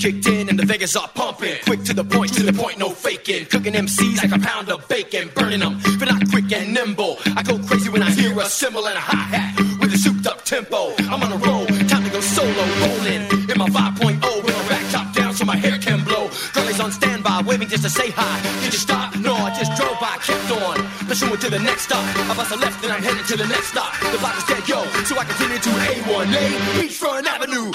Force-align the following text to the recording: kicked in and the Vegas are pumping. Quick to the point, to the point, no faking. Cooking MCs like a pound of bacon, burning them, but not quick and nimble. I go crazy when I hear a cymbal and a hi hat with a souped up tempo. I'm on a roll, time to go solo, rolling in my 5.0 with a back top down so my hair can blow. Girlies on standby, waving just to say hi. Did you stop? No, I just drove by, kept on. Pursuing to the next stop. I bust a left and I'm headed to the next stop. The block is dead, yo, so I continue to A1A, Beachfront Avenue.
kicked 0.00 0.26
in 0.26 0.48
and 0.48 0.58
the 0.58 0.64
Vegas 0.64 0.96
are 0.96 1.08
pumping. 1.08 1.56
Quick 1.64 1.82
to 1.84 1.92
the 1.92 2.04
point, 2.04 2.32
to 2.34 2.42
the 2.42 2.52
point, 2.52 2.78
no 2.78 2.88
faking. 2.88 3.44
Cooking 3.46 3.74
MCs 3.74 4.16
like 4.22 4.32
a 4.32 4.42
pound 4.42 4.70
of 4.70 4.86
bacon, 4.88 5.30
burning 5.34 5.60
them, 5.60 5.78
but 5.98 6.08
not 6.08 6.28
quick 6.30 6.50
and 6.52 6.72
nimble. 6.72 7.18
I 7.36 7.42
go 7.42 7.58
crazy 7.58 7.90
when 7.90 8.02
I 8.02 8.10
hear 8.10 8.32
a 8.38 8.46
cymbal 8.46 8.86
and 8.86 8.96
a 8.96 9.00
hi 9.00 9.36
hat 9.36 9.80
with 9.80 9.92
a 9.92 9.98
souped 9.98 10.26
up 10.26 10.44
tempo. 10.44 10.94
I'm 11.10 11.22
on 11.22 11.32
a 11.32 11.36
roll, 11.36 11.66
time 11.86 12.04
to 12.04 12.10
go 12.10 12.20
solo, 12.20 12.64
rolling 12.80 13.22
in 13.50 13.56
my 13.58 13.68
5.0 13.68 14.44
with 14.44 14.56
a 14.56 14.68
back 14.68 14.90
top 14.90 15.14
down 15.14 15.34
so 15.34 15.44
my 15.44 15.56
hair 15.56 15.78
can 15.78 16.02
blow. 16.02 16.30
Girlies 16.54 16.80
on 16.80 16.90
standby, 16.92 17.42
waving 17.46 17.68
just 17.68 17.84
to 17.84 17.90
say 17.90 18.10
hi. 18.10 18.40
Did 18.64 18.72
you 18.72 18.78
stop? 18.78 19.16
No, 19.16 19.34
I 19.34 19.50
just 19.54 19.76
drove 19.76 20.00
by, 20.00 20.16
kept 20.24 20.50
on. 20.50 20.76
Pursuing 21.06 21.38
to 21.38 21.50
the 21.50 21.58
next 21.60 21.82
stop. 21.82 22.04
I 22.16 22.34
bust 22.34 22.52
a 22.52 22.56
left 22.56 22.82
and 22.84 22.92
I'm 22.92 23.02
headed 23.02 23.26
to 23.26 23.36
the 23.36 23.46
next 23.46 23.68
stop. 23.68 23.92
The 24.00 24.18
block 24.18 24.36
is 24.38 24.44
dead, 24.44 24.66
yo, 24.66 24.80
so 25.04 25.18
I 25.18 25.24
continue 25.24 25.58
to 25.58 25.70
A1A, 25.70 26.44
Beachfront 26.80 27.26
Avenue. 27.26 27.70